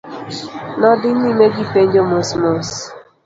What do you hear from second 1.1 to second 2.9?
nyime gipenjo mos mos.